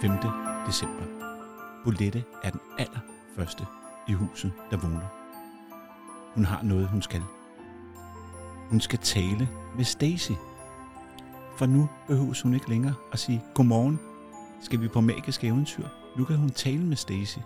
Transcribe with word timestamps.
5. 0.00 0.12
december. 0.66 1.04
Bolette 1.84 2.24
er 2.42 2.50
den 2.50 2.60
allerførste 2.78 3.66
i 4.08 4.12
huset, 4.12 4.52
der 4.70 4.76
vågner. 4.76 5.08
Hun 6.34 6.44
har 6.44 6.62
noget, 6.62 6.88
hun 6.88 7.02
skal. 7.02 7.22
Hun 8.70 8.80
skal 8.80 8.98
tale 8.98 9.48
med 9.76 9.84
Stacy. 9.84 10.32
For 11.56 11.66
nu 11.66 11.88
behøves 12.06 12.42
hun 12.42 12.54
ikke 12.54 12.68
længere 12.68 12.94
at 13.12 13.18
sige, 13.18 13.44
godmorgen, 13.54 14.00
skal 14.60 14.80
vi 14.80 14.88
på 14.88 15.00
magisk 15.00 15.44
eventyr? 15.44 15.88
Nu 16.16 16.24
kan 16.24 16.36
hun 16.36 16.50
tale 16.50 16.84
med 16.84 16.96
Stacy. 16.96 17.38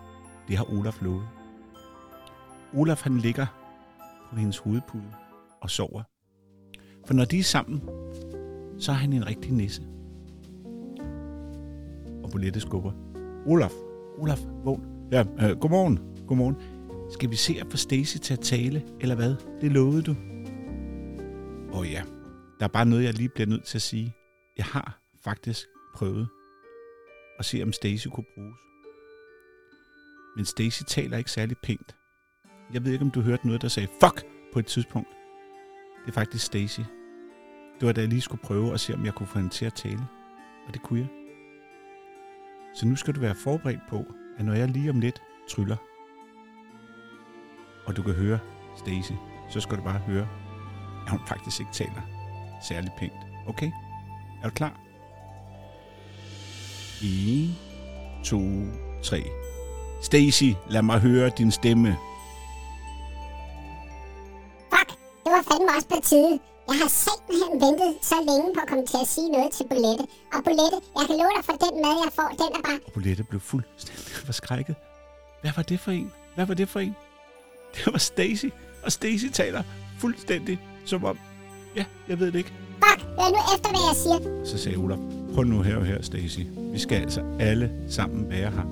Det 0.48 0.56
har 0.56 0.72
Olaf 0.72 1.02
lovet. 1.02 1.28
Olaf 2.74 3.02
han 3.02 3.18
ligger 3.18 3.46
på 4.30 4.36
hendes 4.36 4.58
hovedpude 4.58 5.12
og 5.60 5.70
sover. 5.70 6.02
For 7.06 7.14
når 7.14 7.24
de 7.24 7.38
er 7.38 7.42
sammen, 7.42 7.82
så 8.78 8.92
er 8.92 8.96
han 8.96 9.12
en 9.12 9.26
rigtig 9.26 9.52
nisse. 9.52 9.82
Og 12.30 12.32
Bolette 12.32 12.60
skubber. 12.60 12.92
Olaf, 13.46 13.72
Olaf, 14.18 14.38
vågn. 14.64 15.08
Ja, 15.12 15.24
øh, 15.42 15.58
godmorgen, 15.58 15.98
godmorgen. 16.26 16.56
Skal 17.12 17.30
vi 17.30 17.36
se 17.36 17.56
at 17.60 17.66
få 17.70 17.76
Stacy 17.76 18.16
til 18.16 18.32
at 18.32 18.40
tale, 18.40 18.82
eller 19.00 19.14
hvad? 19.14 19.34
Det 19.60 19.72
lovede 19.72 20.02
du. 20.02 20.10
Åh 21.72 21.78
oh 21.78 21.90
ja, 21.90 22.02
der 22.58 22.64
er 22.64 22.68
bare 22.68 22.86
noget, 22.86 23.04
jeg 23.04 23.14
lige 23.14 23.28
bliver 23.28 23.46
nødt 23.46 23.64
til 23.64 23.78
at 23.78 23.82
sige. 23.82 24.14
Jeg 24.56 24.64
har 24.64 25.00
faktisk 25.24 25.66
prøvet 25.94 26.28
at 27.38 27.44
se, 27.44 27.62
om 27.62 27.72
Stacy 27.72 28.06
kunne 28.08 28.26
bruges. 28.34 28.56
Men 30.36 30.44
Stacy 30.44 30.82
taler 30.88 31.18
ikke 31.18 31.30
særlig 31.30 31.56
pænt. 31.62 31.96
Jeg 32.72 32.84
ved 32.84 32.92
ikke, 32.92 33.04
om 33.04 33.10
du 33.10 33.20
hørte 33.20 33.46
noget, 33.46 33.62
der 33.62 33.68
sagde 33.68 33.88
fuck 34.00 34.26
på 34.52 34.58
et 34.58 34.66
tidspunkt. 34.66 35.08
Det 36.04 36.08
er 36.08 36.14
faktisk 36.14 36.46
Stacy. 36.46 36.80
Det 37.80 37.86
var 37.86 37.92
da 37.92 38.00
jeg 38.00 38.08
lige 38.08 38.20
skulle 38.20 38.42
prøve 38.42 38.72
at 38.72 38.80
se, 38.80 38.94
om 38.94 39.04
jeg 39.04 39.14
kunne 39.14 39.26
få 39.26 39.38
hende 39.38 39.52
til 39.52 39.64
at 39.64 39.74
tale. 39.74 40.06
Og 40.66 40.74
det 40.74 40.82
kunne 40.82 41.00
jeg. 41.00 41.19
Så 42.74 42.86
nu 42.86 42.96
skal 42.96 43.14
du 43.14 43.20
være 43.20 43.34
forberedt 43.34 43.80
på, 43.88 44.04
at 44.38 44.44
når 44.44 44.52
jeg 44.52 44.68
lige 44.68 44.90
om 44.90 45.00
lidt 45.00 45.22
tryller, 45.48 45.76
og 47.86 47.96
du 47.96 48.02
kan 48.02 48.14
høre 48.14 48.38
Stacy, 48.76 49.12
så 49.50 49.60
skal 49.60 49.76
du 49.76 49.82
bare 49.82 49.98
høre, 49.98 50.28
at 51.06 51.10
hun 51.10 51.20
faktisk 51.26 51.60
ikke 51.60 51.72
taler 51.72 52.02
særlig 52.62 52.90
pænt. 52.98 53.12
Okay? 53.46 53.70
Er 54.42 54.48
du 54.48 54.54
klar? 54.54 54.80
1, 57.02 57.54
2, 58.24 58.40
3. 59.04 59.22
Stacy, 60.02 60.52
lad 60.68 60.82
mig 60.82 61.00
høre 61.00 61.30
din 61.38 61.50
stemme. 61.50 61.96
Fuck, 64.74 64.88
det 65.24 65.32
var 65.32 65.42
fandme 65.50 65.68
også 65.76 65.88
på 65.88 66.00
tide. 66.02 66.38
Jeg 66.70 66.78
har 66.82 66.88
simpelthen 67.06 67.52
ventet 67.64 67.90
så 68.10 68.14
længe 68.30 68.48
på 68.54 68.60
at 68.64 68.68
komme 68.68 68.86
til 68.86 68.98
at 69.04 69.08
sige 69.14 69.28
noget 69.36 69.50
til 69.56 69.64
Bolette. 69.70 70.04
Og 70.34 70.40
Bolette, 70.46 70.78
jeg 70.98 71.04
kan 71.08 71.16
love 71.20 71.32
dig 71.36 71.44
for 71.48 71.56
den 71.64 71.74
mad, 71.84 71.94
jeg 72.04 72.12
får, 72.18 72.28
den 72.42 72.48
er 72.56 72.62
bare... 72.66 72.78
Og 72.86 72.92
Bolette 72.92 73.22
blev 73.30 73.40
fuldstændig 73.40 74.12
forskrækket. 74.28 74.76
Hvad 75.42 75.52
var 75.56 75.62
det 75.62 75.80
for 75.80 75.90
en? 75.90 76.12
Hvad 76.34 76.46
var 76.46 76.54
det 76.54 76.68
for 76.68 76.80
en? 76.80 76.96
Det 77.74 77.92
var 77.92 77.98
Stacy. 77.98 78.46
Og 78.84 78.92
Stacy 78.92 79.26
taler 79.32 79.62
fuldstændig 80.00 80.60
som 80.84 81.04
om... 81.04 81.18
Ja, 81.76 81.84
jeg 82.08 82.20
ved 82.20 82.26
det 82.26 82.38
ikke. 82.38 82.52
Fuck, 82.84 83.00
hør 83.06 83.28
nu 83.36 83.40
efter, 83.54 83.70
hvad 83.70 83.82
jeg 83.90 83.96
siger. 84.04 84.44
Så 84.44 84.58
sagde 84.58 84.76
Olaf, 84.78 84.98
prøv 85.34 85.44
nu 85.44 85.62
her 85.62 85.76
og 85.76 85.84
her, 85.86 86.02
Stacy. 86.02 86.40
Vi 86.72 86.78
skal 86.78 87.02
altså 87.02 87.22
alle 87.40 87.70
sammen 87.88 88.30
være 88.30 88.50
her. 88.50 88.64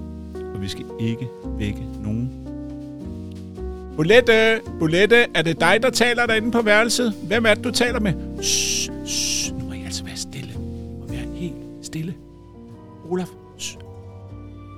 Og 0.54 0.62
vi 0.62 0.69
skal 0.69 0.84
ikke 1.00 1.28
vække 1.44 1.80
nogen. 2.02 2.47
Bolette, 3.98 4.60
Bolette, 4.78 5.27
er 5.34 5.42
det 5.42 5.60
dig, 5.60 5.78
der 5.82 5.91
taler 5.91 6.27
derinde 6.27 6.50
på 6.50 6.62
værelset? 6.62 7.12
Hvem 7.12 7.46
er 7.46 7.54
det, 7.54 7.64
du 7.64 7.70
taler 7.70 8.00
med? 8.00 8.42
Shh, 8.42 8.92
shh, 9.06 9.54
nu 9.58 9.64
må 9.64 9.72
I 9.72 9.84
altså 9.84 10.04
være 10.04 10.16
stille. 10.16 10.52
Må 11.00 11.06
være 11.08 11.34
helt 11.34 11.54
stille. 11.82 12.14
Olaf, 13.10 13.28
shh. 13.58 13.76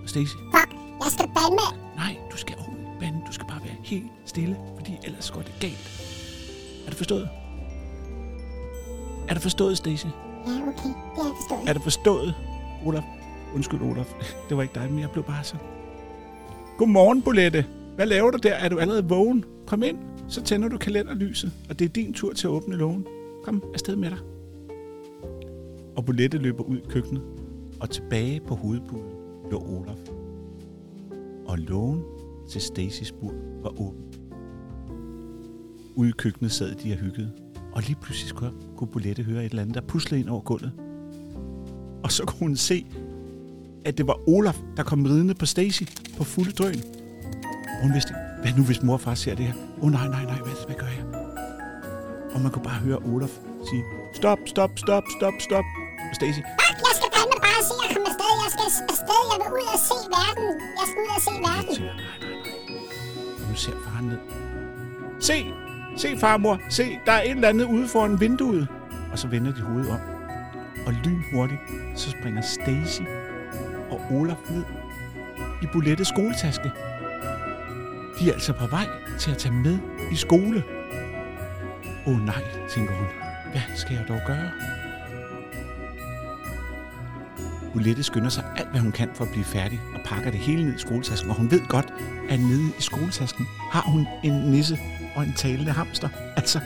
Og 0.03 0.09
Stacy, 0.09 0.35
Fuck, 0.55 0.71
jeg 1.05 1.11
skal 1.11 1.27
bande. 1.27 1.63
nej, 1.97 2.17
du 2.33 2.37
skal 2.37 2.55
overhovedet 2.59 2.87
ikke 2.87 3.01
bande. 3.01 3.21
Du 3.27 3.33
skal 3.33 3.47
bare 3.47 3.61
være 3.65 3.77
helt 3.83 4.07
stille, 4.27 4.57
fordi 4.77 4.99
ellers 5.05 5.31
går 5.31 5.41
det 5.41 5.53
galt. 5.61 5.91
Er 6.87 6.89
det 6.89 6.97
forstået? 6.97 7.29
Er 9.29 9.35
det 9.35 9.43
forstået, 9.43 9.77
Stacy? 9.77 10.07
Ja, 10.07 10.51
okay, 10.51 10.89
det 10.89 11.17
jeg 11.17 11.33
forstået. 11.37 11.69
Er 11.69 11.73
det 11.73 11.83
forstået, 11.83 12.35
Olaf? 12.87 13.03
Undskyld, 13.55 13.81
Olaf. 13.81 14.07
Det 14.49 14.57
var 14.57 14.63
ikke 14.63 14.75
dig, 14.75 14.91
men 14.91 15.01
jeg 15.01 15.11
blev 15.11 15.25
bare 15.25 15.45
så... 15.45 15.57
Godmorgen, 16.79 17.23
Bolette. 17.23 17.67
Hvad 17.97 18.07
laver 18.07 18.31
du 18.31 18.39
der? 18.43 18.55
Er 18.55 18.69
du 18.69 18.79
allerede 18.79 19.09
vågen? 19.09 19.45
Kom 19.67 19.83
ind, 19.83 19.99
så 20.29 20.43
tænder 20.43 20.69
du 20.69 20.79
kalenderlyset, 20.79 21.53
og 21.69 21.79
det 21.79 21.85
er 21.85 21.89
din 21.89 22.13
tur 22.13 22.33
til 22.33 22.47
at 22.47 22.51
åbne 22.51 22.77
lågen. 22.77 23.07
Kom 23.45 23.63
afsted 23.75 23.97
med 23.97 24.11
dig. 24.11 24.19
Og 25.97 26.05
Bolette 26.05 26.39
løber 26.39 26.65
ud 26.65 26.77
i 26.77 26.85
køkkenet, 26.89 27.23
og 27.81 27.91
tilbage 27.91 28.41
på 28.41 28.55
hovedpuden 28.55 29.11
lå 29.51 29.59
Olaf. 29.59 29.99
Og 31.47 31.59
lågen 31.59 32.03
til 32.51 32.61
Stacys 32.61 33.13
bur 33.13 33.35
var 33.63 33.81
åben. 33.81 34.05
Ude 35.95 36.09
i 36.09 36.13
køkkenet 36.13 36.53
sad 36.53 36.75
de 36.75 36.93
og 36.93 36.99
hyggede, 36.99 37.33
og 37.73 37.83
lige 37.83 37.97
pludselig 38.03 38.35
kunne, 38.77 38.89
Bolette 38.93 39.23
høre 39.23 39.45
et 39.45 39.51
eller 39.51 39.63
andet, 39.63 39.75
der 39.75 39.81
puslede 39.81 40.21
ind 40.21 40.29
over 40.29 40.41
gulvet. 40.41 40.73
Og 42.03 42.13
så 42.13 42.25
kunne 42.27 42.39
hun 42.39 42.57
se, 42.57 42.87
at 43.85 43.99
det 43.99 44.07
var 44.07 44.29
Olaf, 44.29 44.59
der 44.77 44.83
kom 44.83 45.05
ridende 45.05 45.35
på 45.35 45.47
Stacy 45.47 45.83
på 46.17 46.25
fulde 46.25 46.51
drøn. 46.51 47.00
Og 47.81 47.87
hun 47.87 47.95
vidste, 47.95 48.15
hvad 48.43 48.53
nu 48.57 48.63
hvis 48.63 48.83
mor 48.83 48.95
og 48.95 49.01
far 49.01 49.15
ser 49.15 49.35
det 49.35 49.47
her? 49.47 49.55
Åh 49.79 49.85
oh, 49.85 49.91
nej, 49.93 50.07
nej, 50.09 50.25
nej, 50.25 50.39
hvad, 50.45 50.67
hvad 50.67 50.77
gør 50.77 50.87
jeg? 50.99 51.05
Og 52.35 52.41
man 52.41 52.51
kunne 52.53 52.65
bare 52.71 52.81
høre 52.87 52.99
Olaf 53.11 53.33
sige, 53.69 53.85
stop, 54.15 54.39
stop, 54.47 54.71
stop, 54.85 55.05
stop, 55.17 55.37
stop. 55.41 55.65
Og 56.11 56.15
Stacy, 56.19 56.41
Fuck, 56.61 56.79
jeg 56.87 56.95
skal 56.99 57.11
fandme 57.17 57.37
bare 57.47 57.63
se 57.69 57.75
at 57.85 57.91
komme 57.95 58.09
afsted. 58.13 58.33
Jeg 58.45 58.51
skal 58.55 58.65
afsted. 58.93 59.21
Jeg 59.31 59.39
vil 59.43 59.53
ud 59.61 59.69
og 59.77 59.81
se 59.89 59.97
verden. 60.17 60.49
Jeg 60.79 60.87
skal 60.91 61.01
ud 61.05 61.11
og 61.19 61.23
se 61.27 61.33
verden. 61.49 61.75
siger, 61.77 61.95
nej, 62.03 62.19
nej, 62.23 62.31
nej. 62.35 63.49
Nu 63.49 63.55
ser 63.65 63.77
faren 63.87 64.07
ned. 64.11 64.21
Se, 65.29 65.37
se 65.97 66.09
farmor, 66.19 66.61
se, 66.69 66.85
der 67.07 67.13
er 67.13 67.23
et 67.23 67.31
eller 67.31 67.49
andet 67.49 67.65
ude 67.65 67.89
foran 67.89 68.21
vinduet. 68.21 68.69
Og 69.13 69.19
så 69.19 69.29
vender 69.29 69.53
de 69.55 69.61
hovedet 69.61 69.91
om. 69.91 70.01
Og 70.87 70.93
lynhurtigt, 71.05 71.61
så 71.97 72.11
springer 72.11 72.43
Stacy 72.43 73.03
og 73.91 74.01
Olaf 74.11 74.37
ned 74.51 74.65
i 75.63 75.67
Bolettes 75.73 76.09
skoletaske. 76.09 76.71
De 78.21 78.29
er 78.29 78.33
altså 78.33 78.53
på 78.53 78.67
vej 78.67 78.87
til 79.19 79.31
at 79.31 79.39
tage 79.39 79.55
med 79.55 79.79
i 80.13 80.17
skole. 80.17 80.63
Åh 82.07 82.13
oh, 82.13 82.21
nej, 82.27 82.43
tænker 82.75 82.95
hun. 82.95 83.07
Hvad 83.51 83.63
skal 83.75 83.95
jeg 83.95 84.05
dog 84.09 84.21
gøre? 84.27 84.51
Ulette 87.75 88.03
skynder 88.03 88.29
sig 88.29 88.45
alt, 88.57 88.71
hvad 88.71 88.81
hun 88.81 88.93
kan 88.93 89.11
for 89.15 89.25
at 89.25 89.31
blive 89.31 89.45
færdig, 89.45 89.81
og 89.95 90.01
pakker 90.05 90.31
det 90.31 90.41
hele 90.41 90.65
ned 90.65 90.75
i 90.75 90.79
skoletasken. 90.79 91.31
Og 91.31 91.37
hun 91.37 91.51
ved 91.51 91.67
godt, 91.69 91.93
at 92.29 92.41
nede 92.41 92.73
i 92.79 92.83
skoletasken 92.83 93.47
har 93.71 93.83
hun 93.83 94.07
en 94.25 94.33
nisse 94.33 94.79
og 95.17 95.23
en 95.23 95.33
talende 95.33 95.73
hamster. 95.73 96.09
Altså, 96.37 96.61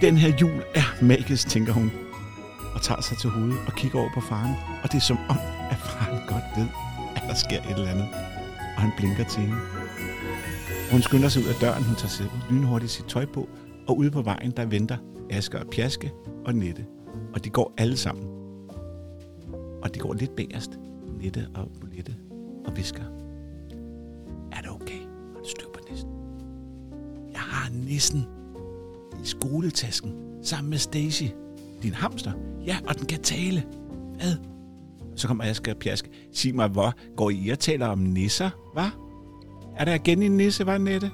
den 0.00 0.16
her 0.16 0.36
jul 0.40 0.62
er 0.74 1.04
magisk, 1.04 1.48
tænker 1.48 1.72
hun. 1.72 1.92
Og 2.74 2.82
tager 2.82 3.00
sig 3.00 3.18
til 3.18 3.30
hovedet 3.30 3.58
og 3.66 3.72
kigger 3.72 3.98
over 3.98 4.10
på 4.14 4.20
faren. 4.20 4.54
Og 4.82 4.92
det 4.92 4.96
er 4.96 5.00
som 5.00 5.18
om, 5.28 5.38
at 5.70 5.76
faren 5.76 6.20
godt 6.28 6.44
ved, 6.56 6.66
at 7.16 7.22
der 7.28 7.34
sker 7.34 7.60
et 7.60 7.70
eller 7.70 7.90
andet. 7.90 8.08
Og 8.76 8.82
han 8.82 8.92
blinker 8.96 9.24
til 9.24 9.40
hende. 9.40 9.56
Hun 10.90 11.02
skynder 11.02 11.28
sig 11.28 11.42
ud 11.42 11.48
af 11.48 11.54
døren, 11.60 11.84
hun 11.84 11.96
tager 11.96 12.08
sig 12.08 12.26
lynhurtigt 12.50 12.92
sit 12.92 13.04
tøj 13.04 13.26
på, 13.26 13.48
og 13.88 13.98
ude 13.98 14.10
på 14.10 14.22
vejen, 14.22 14.50
der 14.50 14.66
venter 14.66 14.96
Aske 15.30 15.58
og 15.58 15.66
Pjaske 15.66 16.12
og 16.46 16.54
Nette. 16.54 16.86
Og 17.34 17.44
de 17.44 17.50
går 17.50 17.74
alle 17.78 17.96
sammen. 17.96 18.26
Og 19.82 19.94
de 19.94 19.98
går 19.98 20.14
lidt 20.14 20.36
bagerst, 20.36 20.70
Nette 21.20 21.48
og 21.54 21.68
Bolette, 21.80 22.16
og 22.66 22.76
visker. 22.76 23.04
Er 24.52 24.60
det 24.60 24.70
okay? 24.70 25.00
Har 25.34 25.42
du 25.42 25.48
styr 25.48 25.66
på 25.74 25.80
nissen? 25.90 26.10
Jeg 27.32 27.40
har 27.40 27.70
nissen 27.70 28.24
i 29.24 29.26
skoletasken 29.26 30.12
sammen 30.42 30.70
med 30.70 30.78
Stacy. 30.78 31.24
Din 31.82 31.94
hamster? 31.94 32.32
Ja, 32.66 32.78
og 32.88 32.98
den 32.98 33.06
kan 33.06 33.22
tale. 33.22 33.64
Hvad? 34.14 34.36
Så 35.16 35.28
kommer 35.28 35.44
Asger 35.44 35.74
og 35.74 35.78
Pjaske. 35.78 36.10
Sig 36.32 36.54
mig, 36.54 36.68
hvor 36.68 36.94
går 37.16 37.30
I 37.30 37.48
og 37.48 37.58
taler 37.58 37.86
om 37.86 37.98
nisser, 37.98 38.50
hva'? 38.76 39.09
Er 39.80 39.84
der 39.84 39.94
igen 39.94 40.22
en 40.22 40.36
nisse, 40.36 40.66
var 40.66 40.78
Nette? 40.78 41.10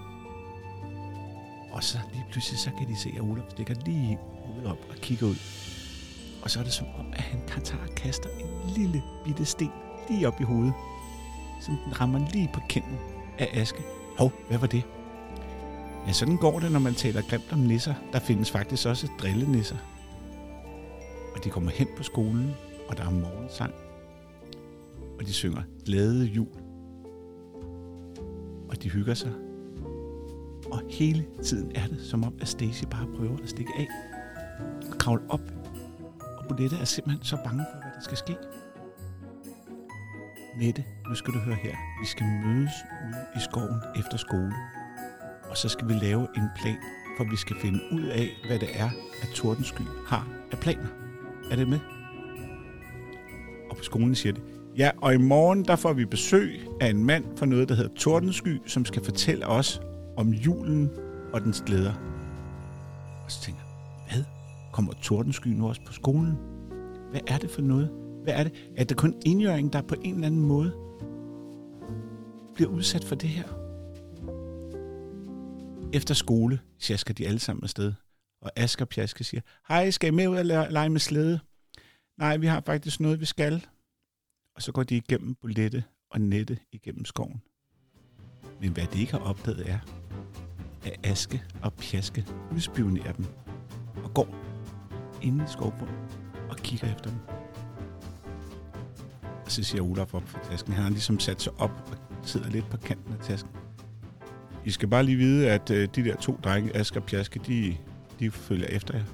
Og 1.72 1.84
så 1.84 1.98
lige 2.12 2.24
pludselig, 2.30 2.58
så 2.58 2.70
kan 2.78 2.88
de 2.88 2.96
se, 2.96 3.12
at 3.16 3.20
Olaf 3.20 3.44
stikker 3.50 3.74
lige 3.84 4.18
hovedet 4.44 4.70
op 4.70 4.78
og 4.90 4.96
kigger 4.96 5.26
ud. 5.26 5.36
Og 6.42 6.50
så 6.50 6.60
er 6.60 6.64
det 6.64 6.72
som 6.72 6.86
om, 6.98 7.06
at 7.12 7.20
han 7.20 7.40
tager 7.64 7.82
og 7.82 7.94
kaster 7.94 8.28
en 8.40 8.70
lille 8.76 9.02
bitte 9.24 9.44
sten 9.44 9.70
lige 10.08 10.28
op 10.28 10.40
i 10.40 10.44
hovedet. 10.44 10.72
Så 11.60 11.72
den 11.84 12.00
rammer 12.00 12.30
lige 12.32 12.50
på 12.54 12.60
kinden 12.68 12.98
af 13.38 13.50
Aske. 13.52 13.82
Hov, 14.18 14.32
hvad 14.48 14.58
var 14.58 14.66
det? 14.66 14.82
Ja, 16.06 16.12
sådan 16.12 16.36
går 16.36 16.58
det, 16.58 16.72
når 16.72 16.80
man 16.80 16.94
taler 16.94 17.22
grimt 17.22 17.52
om 17.52 17.58
nisser. 17.58 17.94
Der 18.12 18.18
findes 18.18 18.50
faktisk 18.50 18.86
også 18.86 19.08
drillenisser. 19.18 19.76
Og 21.36 21.44
de 21.44 21.50
kommer 21.50 21.70
hen 21.70 21.88
på 21.96 22.02
skolen, 22.02 22.54
og 22.88 22.96
der 22.96 23.04
er 23.04 23.10
morgensang. 23.10 23.74
Og 25.18 25.26
de 25.26 25.32
synger 25.32 25.62
glade 25.84 26.24
jul. 26.24 26.65
Og 28.76 28.82
de 28.82 28.90
hygger 28.90 29.14
sig. 29.14 29.32
Og 30.70 30.82
hele 30.90 31.26
tiden 31.42 31.72
er 31.74 31.86
det, 31.86 32.00
som 32.00 32.24
om 32.24 32.34
at 32.40 32.48
Stacy 32.48 32.84
bare 32.90 33.06
prøver 33.16 33.36
at 33.42 33.48
stikke 33.48 33.72
af. 33.78 33.86
Og 34.92 34.98
kravle 34.98 35.22
op. 35.28 35.40
Og 36.38 36.48
Bolette 36.48 36.76
er 36.76 36.84
simpelthen 36.84 37.24
så 37.24 37.36
bange 37.44 37.64
for, 37.72 37.80
hvad 37.82 37.92
der 37.94 38.00
skal 38.00 38.16
ske. 38.16 38.36
Nette, 40.58 40.84
nu 41.08 41.14
skal 41.14 41.34
du 41.34 41.38
høre 41.38 41.54
her. 41.54 41.76
Vi 42.00 42.06
skal 42.06 42.26
mødes 42.26 42.72
ude 43.06 43.24
i 43.36 43.38
skoven 43.50 43.80
efter 43.96 44.16
skole. 44.16 44.52
Og 45.50 45.56
så 45.56 45.68
skal 45.68 45.88
vi 45.88 45.92
lave 45.92 46.28
en 46.36 46.48
plan, 46.56 46.78
for 47.16 47.24
vi 47.30 47.36
skal 47.36 47.56
finde 47.56 47.80
ud 47.92 48.02
af, 48.02 48.28
hvad 48.46 48.58
det 48.58 48.68
er, 48.74 48.90
at 49.22 49.28
Tordensky 49.34 49.82
har 50.06 50.28
af 50.52 50.58
planer. 50.58 50.88
Er 51.50 51.56
det 51.56 51.68
med? 51.68 51.80
Og 53.70 53.76
på 53.76 53.82
skolen 53.82 54.14
siger 54.14 54.32
det, 54.32 54.42
ja, 54.78 54.90
og 55.02 55.14
i 55.14 55.16
morgen 55.16 55.64
der 55.64 55.76
får 55.76 55.92
vi 55.92 56.04
besøg 56.04 56.60
af 56.80 56.90
en 56.90 57.04
mand 57.04 57.24
fra 57.36 57.46
noget, 57.46 57.68
der 57.68 57.74
hedder 57.74 57.94
Tordensky, 57.94 58.60
som 58.66 58.84
skal 58.84 59.04
fortælle 59.04 59.46
os 59.46 59.80
om 60.16 60.28
julen 60.28 60.90
og 61.32 61.40
dens 61.40 61.62
glæder. 61.66 61.92
Og 63.24 63.32
så 63.32 63.42
tænker 63.42 63.60
jeg, 63.60 64.14
hvad? 64.14 64.24
Kommer 64.72 64.92
Tordensky 65.02 65.48
nu 65.48 65.68
også 65.68 65.80
på 65.86 65.92
skolen? 65.92 66.38
Hvad 67.10 67.20
er 67.26 67.38
det 67.38 67.50
for 67.50 67.62
noget? 67.62 67.90
Hvad 68.22 68.34
er 68.34 68.42
det? 68.42 68.52
Er 68.76 68.84
det 68.84 68.96
kun 68.96 69.14
indjøring, 69.26 69.72
der 69.72 69.82
på 69.82 69.94
en 70.04 70.14
eller 70.14 70.26
anden 70.26 70.40
måde 70.40 70.72
bliver 72.54 72.70
udsat 72.70 73.04
for 73.04 73.14
det 73.14 73.28
her? 73.28 73.44
Efter 75.92 76.14
skole 76.14 76.60
sjasker 76.78 77.14
de 77.14 77.26
alle 77.26 77.38
sammen 77.38 77.64
afsted, 77.64 77.92
og 78.42 78.50
Asger 78.56 78.84
og 78.84 78.88
Pjaske 78.88 79.24
siger, 79.24 79.40
hej, 79.68 79.90
skal 79.90 80.08
I 80.08 80.10
med 80.10 80.28
ud 80.28 80.36
og 80.36 80.44
lege 80.70 80.88
med 80.88 81.00
slæde? 81.00 81.40
Nej, 82.18 82.36
vi 82.36 82.46
har 82.46 82.62
faktisk 82.66 83.00
noget, 83.00 83.20
vi 83.20 83.24
skal. 83.24 83.66
Og 84.56 84.62
så 84.62 84.72
går 84.72 84.82
de 84.82 84.96
igennem 84.96 85.34
bulette 85.34 85.84
og 86.10 86.20
nette 86.20 86.58
igennem 86.72 87.04
skoven. 87.04 87.42
Men 88.60 88.72
hvad 88.72 88.86
de 88.86 89.00
ikke 89.00 89.12
har 89.12 89.18
opdaget 89.18 89.70
er, 89.70 89.78
at 90.84 91.00
Aske 91.04 91.42
og 91.62 91.72
Pjaske 91.72 92.26
udspionerer 92.54 93.12
dem 93.12 93.26
og 94.04 94.14
går 94.14 94.34
inde 95.22 95.44
i 95.44 95.46
skovbunden 95.48 95.96
og 96.50 96.56
kigger 96.56 96.94
efter 96.94 97.10
dem. 97.10 97.18
Og 99.44 99.52
så 99.52 99.62
siger 99.62 99.82
Olaf 99.82 100.14
op 100.14 100.28
for 100.28 100.38
tasken. 100.50 100.72
Han 100.72 100.82
har 100.82 100.90
ligesom 100.90 101.20
sat 101.20 101.42
sig 101.42 101.52
op 101.58 101.70
og 101.90 102.28
sidder 102.28 102.50
lidt 102.50 102.70
på 102.70 102.76
kanten 102.76 103.12
af 103.12 103.18
tasken. 103.18 103.50
I 104.64 104.70
skal 104.70 104.88
bare 104.88 105.04
lige 105.04 105.16
vide, 105.16 105.50
at 105.50 105.70
øh, 105.70 105.88
de 105.94 106.04
der 106.04 106.16
to 106.16 106.38
drenge, 106.44 106.76
Asger 106.76 107.00
og 107.00 107.06
Pjaske, 107.06 107.40
de, 107.46 107.76
de 108.20 108.30
følger 108.30 108.66
efter 108.66 108.96
jer. 108.96 109.04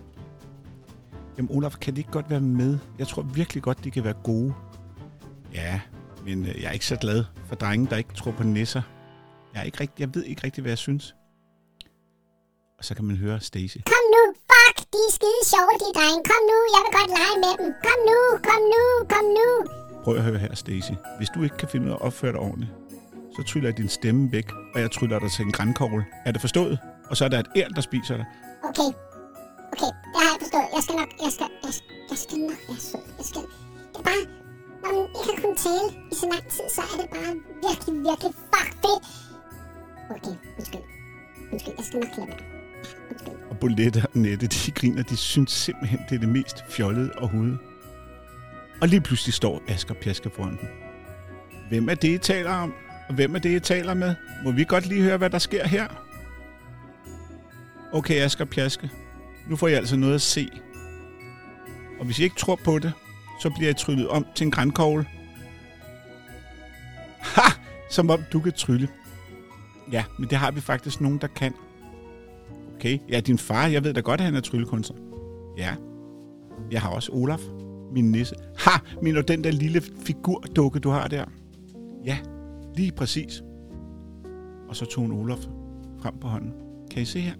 Jamen 1.37 1.51
Olaf, 1.57 1.73
kan 1.81 1.95
de 1.95 2.01
ikke 2.01 2.11
godt 2.11 2.31
være 2.31 2.41
med? 2.41 2.79
Jeg 2.99 3.09
tror 3.09 3.23
virkelig 3.23 3.63
godt, 3.63 3.85
de 3.85 3.91
kan 3.91 4.05
være 4.05 4.15
gode. 4.25 4.55
Ja, 5.55 5.81
men 6.27 6.47
øh, 6.47 6.63
jeg 6.63 6.69
er 6.69 6.73
ikke 6.73 6.87
så 6.87 6.97
glad 6.97 7.25
for 7.49 7.55
drenge, 7.55 7.87
der 7.91 7.97
ikke 7.97 8.15
tror 8.15 8.31
på 8.33 8.43
nisser. 8.43 8.83
Jeg, 9.55 9.61
er 9.61 9.65
ikke 9.65 9.81
rigt, 9.81 10.01
jeg 10.01 10.15
ved 10.15 10.25
ikke 10.25 10.45
rigtig, 10.45 10.63
hvad 10.63 10.71
jeg 10.71 10.79
synes. 10.79 11.15
Og 12.79 12.85
så 12.85 12.95
kan 12.95 13.05
man 13.05 13.17
høre 13.17 13.41
Stacy. 13.41 13.77
Kom 13.87 14.05
nu, 14.17 14.23
fuck, 14.51 14.77
de 14.93 14.99
er 15.09 15.13
skide 15.19 15.43
sjove, 15.53 15.73
de 15.83 15.89
drenge. 15.99 16.21
Kom 16.31 16.43
nu, 16.51 16.59
jeg 16.75 16.81
vil 16.85 16.93
godt 16.99 17.11
lege 17.19 17.37
med 17.45 17.55
dem. 17.61 17.69
Kom 17.87 18.01
nu, 18.11 18.19
kom 18.49 18.63
nu, 18.75 18.83
kom 19.13 19.25
nu. 19.39 19.49
Prøv 20.05 20.17
at 20.17 20.23
høre 20.23 20.39
her, 20.39 20.55
Stacy. 20.55 20.93
Hvis 21.19 21.29
du 21.35 21.43
ikke 21.43 21.57
kan 21.57 21.69
finde 21.69 21.87
ud 21.87 21.91
af 21.91 21.95
at 21.95 22.03
opføre 22.03 22.33
dig 22.33 22.41
ordentligt, 22.41 22.73
så 23.37 23.43
tryller 23.49 23.69
jeg 23.69 23.77
din 23.77 23.89
stemme 23.89 24.33
væk, 24.33 24.49
og 24.75 24.81
jeg 24.81 24.91
tryller 24.91 25.19
dig 25.19 25.31
til 25.31 25.45
en 25.45 25.53
grænkogl. 25.53 26.05
Er 26.27 26.33
det 26.33 26.41
forstået? 26.41 26.79
Og 27.11 27.17
så 27.17 27.25
er 27.25 27.29
der 27.29 27.39
et 27.39 27.51
æren, 27.57 27.75
der 27.75 27.81
spiser 27.81 28.17
dig. 28.17 28.27
Okay, 28.69 28.91
okay, 29.73 29.93
det 30.13 30.19
har 30.23 30.29
jeg 30.33 30.39
forstået. 30.43 30.69
Jeg 30.75 30.83
skal 30.83 30.95
nok, 31.01 31.11
jeg 31.25 31.33
skal, 31.37 31.49
jeg 31.65 31.73
skal, 31.75 31.87
jeg 32.11 32.19
skal 32.19 32.39
nok 32.39 32.61
være 32.69 32.81
sød. 32.91 33.05
Jeg 33.19 33.27
skal, 33.31 33.43
det 33.93 33.99
er 33.99 34.03
bare, 34.11 34.42
når 34.83 34.91
man 34.99 35.09
ikke 35.19 35.31
har 35.31 35.43
kunnet 35.43 35.59
tale 35.69 35.89
i 36.13 36.15
så 36.15 36.27
lang 36.33 36.45
tid, 36.55 36.67
så 36.77 36.83
er 36.93 36.97
det 37.01 37.09
bare 37.17 37.33
virkelig, 37.67 37.95
virkelig 38.09 38.33
fuck 38.53 38.71
fedt. 38.83 39.05
Okay, 40.15 40.37
undskyld. 40.59 40.85
Undskyld, 41.53 41.75
jeg 41.79 41.85
skal 41.87 42.01
nok 42.01 42.17
lade 42.17 42.29
være. 42.29 42.39
Undskyld. 43.11 43.35
Og 43.51 43.59
Bolette 43.59 44.03
og 44.15 44.19
Nette, 44.19 44.47
de 44.47 44.71
griner, 44.71 45.03
de 45.03 45.17
synes 45.17 45.51
simpelthen, 45.51 46.01
det 46.09 46.15
er 46.15 46.21
det 46.21 46.29
mest 46.29 46.65
fjollede 46.69 47.11
overhovedet. 47.19 47.59
Og 48.81 48.89
lige 48.89 49.01
pludselig 49.01 49.35
står 49.35 49.63
Asger 49.69 49.95
Pjaske 49.95 50.31
foran 50.31 50.59
dem. 50.61 50.69
Hvem 51.69 51.89
er 51.89 51.95
det, 51.95 52.09
I 52.09 52.19
taler 52.19 52.51
om? 52.51 52.75
Og 53.09 53.15
hvem 53.15 53.35
er 53.35 53.39
det, 53.39 53.57
I 53.57 53.61
taler 53.61 53.95
med? 53.95 54.15
Må 54.45 54.51
vi 54.51 54.65
godt 54.65 54.87
lige 54.87 55.03
høre, 55.03 55.17
hvad 55.17 55.31
der 55.31 55.39
sker 55.39 55.67
her? 55.67 55.89
Okay, 57.93 58.21
Asger 58.25 58.45
Pjaske. 58.45 58.91
Nu 59.49 59.57
får 59.57 59.69
I 59.69 59.73
altså 59.73 59.97
noget 59.97 60.15
at 60.15 60.23
se. 60.23 60.49
Og 61.99 62.05
hvis 62.05 62.19
I 62.19 62.23
ikke 62.23 62.37
tror 62.37 62.57
på 62.65 62.79
det, 62.79 62.93
så 63.43 63.51
bliver 63.51 63.69
jeg 63.69 63.77
tryllet 63.77 64.09
om 64.09 64.27
til 64.35 64.45
en 64.45 64.51
grænkogle. 64.51 65.07
Ha! 67.21 67.43
Som 67.91 68.11
om 68.11 68.21
du 68.33 68.41
kan 68.41 68.53
trylle. 68.53 68.89
Ja, 69.93 70.05
men 70.19 70.31
det 70.31 70.39
har 70.39 70.51
vi 70.51 70.61
faktisk 70.61 71.01
nogen, 71.01 71.19
der 71.19 71.27
kan. 71.27 71.55
Okay, 72.75 72.99
ja, 73.09 73.21
din 73.21 73.39
far, 73.39 73.67
jeg 73.67 73.85
ved 73.85 73.95
da 73.95 74.01
godt, 74.01 74.21
at 74.21 74.25
han 74.25 74.35
er 74.35 74.41
tryllekunstner. 74.41 74.99
Ja, 75.59 75.75
jeg 76.71 76.81
har 76.81 76.91
også 76.91 77.13
Olaf, 77.13 77.41
min 77.93 78.13
nisse. 78.13 78.35
Ha! 78.59 78.71
Men 79.03 79.15
du 79.15 79.21
den 79.21 79.45
der 79.45 79.51
lille 79.51 79.83
figurdukke, 80.07 80.79
du 80.79 80.91
har 80.91 81.09
der? 81.09 81.25
Ja, 82.05 82.19
lige 82.77 82.93
præcis. 82.93 83.43
Og 84.69 84.77
så 84.77 84.85
tog 84.85 85.03
hun 85.03 85.13
Olaf 85.13 85.39
frem 86.03 86.19
på 86.21 86.29
hånden. 86.29 86.53
Kan 86.91 87.03
I 87.03 87.05
se 87.05 87.21
her? 87.21 87.35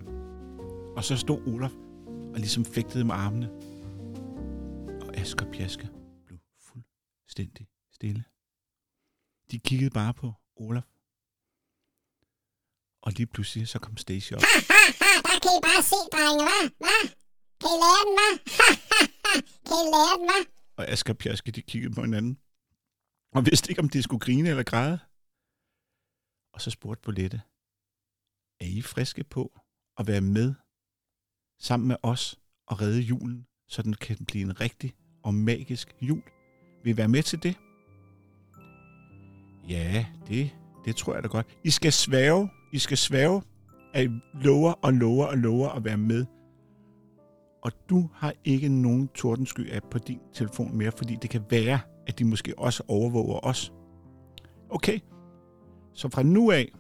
Og 0.97 1.05
så 1.05 1.17
stod 1.17 1.39
Olaf 1.47 1.71
og 2.35 2.39
ligesom 2.39 2.65
fægtede 2.65 3.05
med 3.05 3.15
armene. 3.15 3.49
Og 5.23 5.27
Asger 5.27 5.51
Pjaske 5.53 5.89
blev 6.27 6.39
fuldstændig 6.59 7.69
stille. 7.93 8.25
De 9.51 9.59
kiggede 9.59 9.91
bare 9.91 10.15
på 10.15 10.33
Olaf. 10.57 10.89
Og 13.03 13.13
lige 13.13 13.27
pludselig 13.27 13.69
så 13.69 13.79
kom 13.79 13.97
Stacy 13.97 14.33
op. 14.33 14.41
Ha, 14.41 14.55
ha, 14.73 14.83
ha, 15.03 15.11
der 15.29 15.37
kan 15.43 15.53
I 15.59 15.61
bare 15.69 15.83
se, 15.91 15.99
drenge, 16.15 16.43
hva? 16.49 16.59
Hva? 16.83 16.97
Kan 17.61 17.71
I 17.75 17.77
lære 17.83 18.03
den, 18.07 18.15
hva? 18.19 18.29
Ha, 18.59 18.69
ha, 18.91 19.01
ha. 19.25 19.33
Kan 19.67 19.79
I 19.85 19.87
lære 19.95 20.15
den, 20.19 20.27
hva? 20.29 20.39
Og 20.79 20.85
og 21.11 21.19
Pjaske, 21.19 21.51
de 21.57 21.63
kiggede 21.63 21.95
på 21.95 22.03
hinanden. 22.07 22.35
Og 23.37 23.47
vidste 23.47 23.71
ikke, 23.71 23.83
om 23.83 23.89
de 23.89 24.03
skulle 24.03 24.25
grine 24.27 24.49
eller 24.49 24.63
græde. 24.73 24.99
Og 26.55 26.61
så 26.61 26.71
spurgte 26.71 27.03
Bolette, 27.03 27.43
er 28.61 28.69
I 28.79 28.83
friske 28.83 29.25
på 29.25 29.43
at 29.99 30.07
være 30.07 30.21
med 30.21 30.55
sammen 31.59 31.89
med 31.89 31.97
os 32.03 32.41
og 32.67 32.81
redde 32.81 33.01
julen, 33.01 33.47
så 33.69 33.83
den 33.83 33.95
kan 33.95 34.27
blive 34.27 34.45
en 34.45 34.61
rigtig 34.61 34.97
og 35.23 35.35
magisk 35.35 35.95
jul? 36.01 36.23
Vil 36.85 36.95
I 36.95 36.97
være 36.97 37.09
med 37.09 37.23
til 37.23 37.43
det? 37.43 37.59
Ja, 39.69 40.07
det, 40.29 40.51
det 40.85 40.97
tror 40.97 41.15
jeg 41.15 41.23
da 41.23 41.29
godt. 41.29 41.47
I 41.65 41.71
skal 41.71 41.93
svæve, 41.93 42.49
I 42.73 42.79
skal 42.79 42.97
svæve, 42.97 43.43
at 43.95 44.05
I 44.05 44.09
lover 44.35 44.73
og 44.73 44.93
lover 44.93 45.27
og 45.27 45.39
lover 45.39 45.69
at 45.69 45.85
være 45.85 45.97
med. 45.97 46.27
Og 47.63 47.73
du 47.91 48.09
har 48.15 48.33
ikke 48.45 48.69
nogen 48.69 49.09
tordensky-app 49.15 49.89
på 49.91 49.99
din 49.99 50.19
telefon 50.33 50.77
mere, 50.77 50.93
fordi 50.93 51.17
det 51.23 51.31
kan 51.31 51.43
være, 51.51 51.81
at 52.07 52.19
de 52.19 52.25
måske 52.25 52.59
også 52.59 52.83
overvåger 52.89 53.47
os. 53.47 53.73
Okay, 54.71 54.99
så 55.95 56.09
fra 56.09 56.23
nu 56.23 56.51
af, 56.51 56.73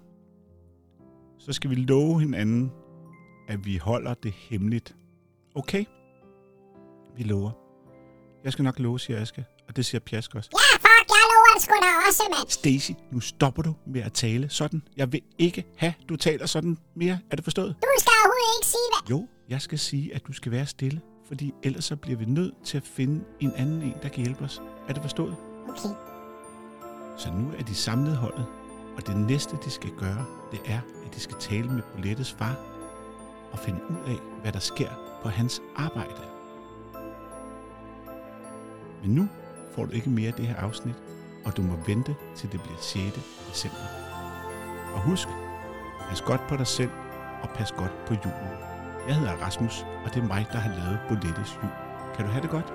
så 1.38 1.52
skal 1.52 1.70
vi 1.70 1.74
love 1.74 2.20
hinanden, 2.20 2.70
at 3.48 3.64
vi 3.64 3.76
holder 3.76 4.14
det 4.14 4.32
hemmeligt. 4.32 4.96
Okay? 5.54 5.84
Vi 7.16 7.22
lover. 7.22 7.61
Jeg 8.44 8.52
skal 8.52 8.62
nok 8.62 8.78
love, 8.78 9.00
siger 9.00 9.20
Aske. 9.20 9.44
Og 9.68 9.76
det 9.76 9.86
siger 9.86 10.00
Pjask 10.00 10.34
også. 10.34 10.50
Ja, 10.52 10.76
fuck, 10.76 11.08
jeg 11.08 11.16
lover 11.32 11.54
det 11.54 11.62
sgu 11.62 11.74
da 11.82 11.88
også, 12.08 12.22
mand. 12.30 12.48
Stacy, 12.48 12.90
nu 13.12 13.20
stopper 13.20 13.62
du 13.62 13.74
med 13.86 14.00
at 14.02 14.12
tale 14.12 14.48
sådan. 14.50 14.82
Jeg 14.96 15.12
vil 15.12 15.20
ikke 15.38 15.64
have, 15.76 15.94
du 16.08 16.16
taler 16.16 16.46
sådan 16.46 16.78
mere. 16.96 17.18
Er 17.30 17.36
det 17.36 17.44
forstået? 17.44 17.68
Du 17.82 17.86
skal 17.98 18.12
overhovedet 18.24 18.58
ikke 18.58 18.66
sige, 18.66 18.88
hvad... 18.92 19.10
Jo, 19.10 19.28
jeg 19.48 19.60
skal 19.62 19.78
sige, 19.78 20.14
at 20.14 20.26
du 20.26 20.32
skal 20.32 20.52
være 20.52 20.66
stille. 20.66 21.00
Fordi 21.28 21.52
ellers 21.62 21.84
så 21.84 21.96
bliver 21.96 22.18
vi 22.18 22.24
nødt 22.24 22.54
til 22.64 22.76
at 22.76 22.84
finde 22.84 23.24
en 23.40 23.52
anden 23.56 23.82
en, 23.82 23.94
der 24.02 24.08
kan 24.08 24.24
hjælpe 24.24 24.44
os. 24.44 24.62
Er 24.88 24.92
det 24.92 25.02
forstået? 25.02 25.36
Okay, 25.68 25.94
Så 27.18 27.30
nu 27.32 27.52
er 27.58 27.62
de 27.62 27.74
samlet 27.74 28.16
holdet, 28.16 28.46
og 28.96 29.06
det 29.06 29.16
næste, 29.16 29.56
de 29.64 29.70
skal 29.70 29.90
gøre, 29.98 30.24
det 30.52 30.60
er, 30.66 30.80
at 31.06 31.14
de 31.14 31.20
skal 31.20 31.36
tale 31.40 31.68
med 31.68 31.82
Bolettes 31.94 32.32
far 32.32 32.56
og 33.52 33.58
finde 33.58 33.80
ud 33.90 33.96
af, 34.12 34.16
hvad 34.42 34.52
der 34.52 34.58
sker 34.58 34.90
på 35.22 35.28
hans 35.28 35.62
arbejde. 35.76 36.20
Men 39.02 39.10
nu 39.14 39.28
får 39.74 39.84
du 39.84 39.90
ikke 39.90 40.10
mere 40.10 40.28
af 40.28 40.34
det 40.34 40.46
her 40.46 40.56
afsnit, 40.56 40.94
og 41.44 41.56
du 41.56 41.62
må 41.62 41.74
vente 41.86 42.14
til 42.36 42.52
det 42.52 42.60
bliver 42.62 42.78
6. 42.80 43.20
december. 43.50 43.86
Og 44.94 45.00
husk, 45.00 45.28
pas 46.08 46.20
godt 46.20 46.40
på 46.48 46.56
dig 46.56 46.66
selv, 46.66 46.90
og 47.42 47.48
pas 47.54 47.72
godt 47.72 48.04
på 48.06 48.14
julen. 48.14 48.48
Jeg 49.08 49.16
hedder 49.16 49.32
Rasmus, 49.32 49.86
og 50.04 50.14
det 50.14 50.22
er 50.22 50.26
mig, 50.26 50.46
der 50.52 50.58
har 50.58 50.70
lavet 50.70 50.98
Bolettes 51.08 51.58
jul. 51.62 51.70
Kan 52.14 52.24
du 52.24 52.30
have 52.30 52.42
det 52.42 52.50
godt? 52.50 52.72